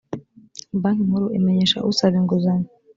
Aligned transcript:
banki 0.81 1.07
nkuru 1.07 1.27
imenyesha 1.37 1.83
usaba 1.89 2.15
inguzanyo 2.21 2.69